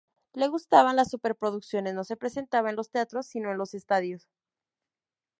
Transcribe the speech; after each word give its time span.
Le 0.33 0.47
gustaban 0.47 0.95
las 0.95 1.11
superproducciones: 1.11 1.93
no 1.93 2.03
se 2.03 2.17
presentaba 2.17 2.71
en 2.71 2.75
los 2.75 2.89
teatros 2.89 3.27
sino 3.27 3.51
en 3.51 3.59
los 3.59 3.75
estadios. 3.75 4.27